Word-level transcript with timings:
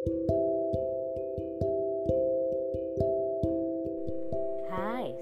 Hai, 0.00 0.08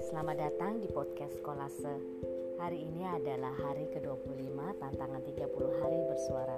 selamat 0.07 0.39
datang 0.39 0.79
di 0.79 0.87
podcast 0.87 1.35
Kolase. 1.43 1.99
Hari 2.63 2.87
ini 2.87 3.03
adalah 3.03 3.59
hari 3.59 3.91
ke-25 3.91 4.55
tantangan 4.79 5.19
30 5.27 5.83
hari 5.83 5.99
bersuara. 6.07 6.55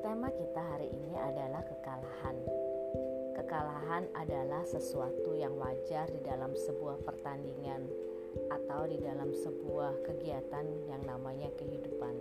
Tema 0.00 0.32
kita 0.32 0.56
hari 0.56 0.88
ini 0.88 1.20
adalah 1.20 1.60
kekalahan. 1.68 2.40
Kekalahan 3.36 4.08
adalah 4.16 4.64
sesuatu 4.64 5.36
yang 5.36 5.52
wajar 5.60 6.08
di 6.08 6.24
dalam 6.24 6.56
sebuah 6.56 7.04
pertandingan 7.04 7.84
atau 8.56 8.88
di 8.88 8.96
dalam 9.04 9.36
sebuah 9.36 10.00
kegiatan 10.00 10.64
yang 10.88 11.04
namanya 11.04 11.52
kehidupan. 11.60 12.16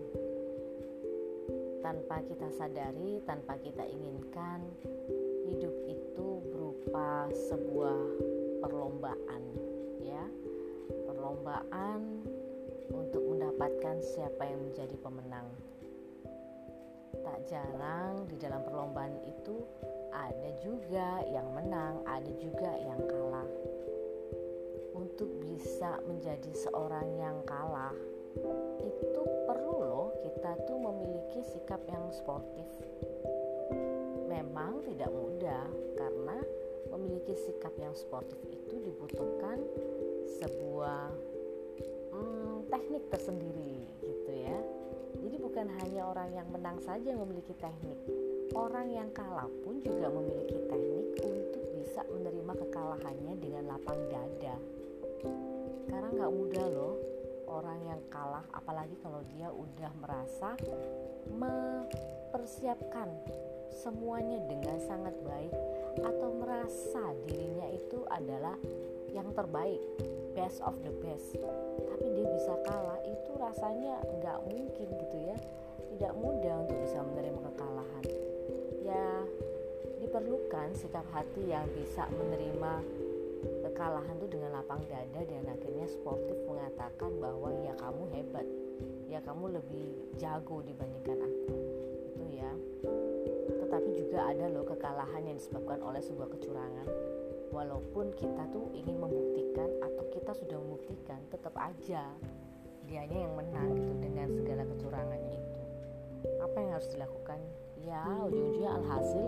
Tanpa 1.83 2.23
kita 2.23 2.47
sadari, 2.55 3.19
tanpa 3.27 3.59
kita 3.59 3.83
inginkan, 3.83 4.63
hidup 5.43 5.75
itu 5.91 6.27
berupa 6.47 7.27
sebuah 7.51 7.99
perlombaan, 8.63 9.43
ya. 9.99 10.23
Perlombaan 11.03 12.23
untuk 12.95 13.19
mendapatkan 13.27 13.99
siapa 13.99 14.47
yang 14.47 14.63
menjadi 14.71 14.95
pemenang. 15.03 15.51
Tak 17.19 17.51
jarang 17.51 18.31
di 18.31 18.39
dalam 18.39 18.63
perlombaan 18.63 19.19
itu 19.27 19.67
ada 20.15 20.49
juga 20.63 21.19
yang 21.27 21.51
menang, 21.51 21.99
ada 22.07 22.31
juga 22.39 22.71
yang 22.79 23.03
kalah 23.11 23.49
untuk 24.95 25.27
bisa 25.43 25.99
menjadi 26.07 26.51
seorang 26.55 27.19
yang 27.19 27.37
kalah 27.43 27.91
itu 28.79 29.21
sikap 31.63 31.79
yang 31.87 32.11
sportif. 32.11 32.67
Memang 34.27 34.83
tidak 34.83 35.07
mudah 35.15 35.63
karena 35.95 36.43
memiliki 36.91 37.39
sikap 37.39 37.71
yang 37.79 37.95
sportif 37.95 38.35
itu 38.51 38.83
dibutuhkan 38.83 39.63
sebuah 40.43 41.07
hmm, 42.11 42.67
teknik 42.67 43.07
tersendiri 43.07 43.79
gitu 44.03 44.31
ya. 44.35 44.59
Jadi 45.23 45.39
bukan 45.39 45.71
hanya 45.79 46.11
orang 46.11 46.35
yang 46.35 46.51
menang 46.51 46.83
saja 46.83 47.15
yang 47.15 47.23
memiliki 47.23 47.55
teknik. 47.55 47.95
Orang 48.51 48.91
yang 48.91 49.07
kalah 49.15 49.47
pun 49.63 49.79
juga 49.79 50.11
memiliki 50.11 50.59
teknik 50.67 51.15
untuk 51.23 51.63
bisa 51.79 52.03
menerima 52.11 52.59
kekalahannya 52.59 53.39
dengan 53.39 53.71
lapang 53.71 54.03
dada. 54.11 54.59
Karena 55.87 56.11
nggak 56.11 56.33
mudah 56.35 56.67
loh 56.75 57.12
orang 57.53 57.79
yang 57.85 58.01
kalah 58.09 58.41
apalagi 58.49 58.97
kalau 59.05 59.21
dia 59.29 59.53
udah 59.53 59.91
merasa 60.01 60.57
mempersiapkan 61.29 63.13
semuanya 63.69 64.41
dengan 64.49 64.81
sangat 64.81 65.13
baik 65.21 65.53
atau 66.01 66.29
merasa 66.41 67.13
dirinya 67.29 67.69
itu 67.69 68.01
adalah 68.09 68.57
yang 69.13 69.29
terbaik 69.37 69.77
best 70.33 70.57
of 70.65 70.73
the 70.81 70.93
best. 71.05 71.37
Tapi 71.85 72.05
dia 72.17 72.25
bisa 72.33 72.57
kalah 72.65 72.97
itu 73.05 73.31
rasanya 73.37 74.01
nggak 74.17 74.39
mungkin 74.49 74.87
gitu 74.89 75.17
ya. 75.21 75.37
Tidak 75.93 76.13
mudah 76.17 76.65
untuk 76.65 76.77
bisa 76.81 76.99
menerima 77.05 77.39
kekalahan. 77.53 78.05
Ya 78.81 79.09
diperlukan 80.01 80.73
sikap 80.77 81.05
hati 81.13 81.53
yang 81.53 81.69
bisa 81.77 82.09
menerima 82.09 82.81
kekalahan 83.83 84.15
tuh 84.15 84.31
dengan 84.31 84.55
lapang 84.55 84.79
dada 84.87 85.21
dan 85.27 85.43
akhirnya 85.43 85.83
sportif 85.91 86.39
mengatakan 86.47 87.19
bahwa 87.19 87.51
ya 87.67 87.75
kamu 87.75 88.15
hebat. 88.15 88.47
Ya 89.11 89.19
kamu 89.19 89.59
lebih 89.59 90.07
jago 90.15 90.63
dibandingkan 90.63 91.19
aku. 91.19 91.51
Itu 92.07 92.23
ya. 92.31 92.47
Tetapi 93.59 93.89
juga 93.91 94.31
ada 94.31 94.47
loh 94.47 94.63
kekalahan 94.63 95.27
yang 95.27 95.35
disebabkan 95.35 95.83
oleh 95.83 95.99
sebuah 95.99 96.31
kecurangan. 96.31 96.87
Walaupun 97.51 98.15
kita 98.15 98.47
tuh 98.55 98.71
ingin 98.71 99.03
membuktikan 99.03 99.67
atau 99.83 100.07
kita 100.15 100.31
sudah 100.31 100.63
membuktikan 100.63 101.19
tetap 101.27 101.51
aja 101.59 102.07
dianya 102.87 103.19
yang 103.27 103.35
menang 103.35 103.67
gitu 103.75 103.99
dengan 103.99 104.31
segala 104.31 104.63
kecurangannya 104.63 105.43
itu. 105.43 105.61
Apa 106.39 106.55
yang 106.55 106.71
harus 106.79 106.87
dilakukan? 106.87 107.39
Ya 107.83 107.99
ujung-ujungnya 108.31 108.79
alhasil 108.79 109.27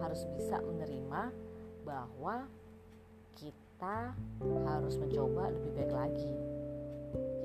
harus 0.00 0.24
bisa 0.32 0.64
menerima 0.64 1.28
bahwa 1.84 2.48
kita 3.36 3.61
harus 4.68 4.94
mencoba 5.00 5.50
lebih 5.50 5.72
baik 5.74 5.92
lagi. 5.92 6.32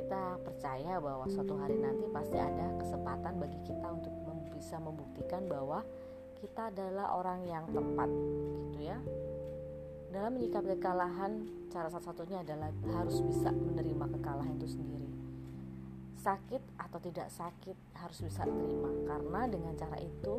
Kita 0.02 0.40
percaya 0.42 1.02
bahwa 1.02 1.26
suatu 1.28 1.58
hari 1.58 1.78
nanti 1.82 2.06
pasti 2.14 2.38
ada 2.38 2.74
kesempatan 2.80 3.34
bagi 3.42 3.60
kita 3.66 3.88
untuk 3.92 4.18
bisa 4.68 4.84
membuktikan 4.84 5.48
bahwa 5.48 5.80
kita 6.44 6.68
adalah 6.68 7.16
orang 7.16 7.40
yang 7.48 7.64
tepat, 7.72 8.12
gitu 8.68 8.84
ya. 8.84 9.00
Dalam 10.12 10.36
menyikapi 10.36 10.76
kekalahan, 10.76 11.48
cara 11.72 11.88
satu-satunya 11.88 12.44
adalah 12.44 12.68
harus 13.00 13.24
bisa 13.24 13.48
menerima 13.48 14.12
kekalahan 14.20 14.60
itu 14.60 14.76
sendiri. 14.76 15.08
Sakit 16.20 16.60
atau 16.76 17.00
tidak 17.00 17.32
sakit 17.32 17.80
harus 17.96 18.20
bisa 18.28 18.44
terima, 18.44 18.92
karena 19.08 19.42
dengan 19.48 19.74
cara 19.80 19.96
itu 20.04 20.36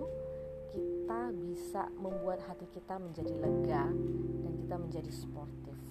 kita 0.77 1.33
bisa 1.33 1.89
membuat 1.97 2.45
hati 2.45 2.69
kita 2.69 3.01
menjadi 3.01 3.33
lega 3.33 3.89
dan 4.45 4.53
kita 4.61 4.77
menjadi 4.77 5.09
sportif 5.09 5.88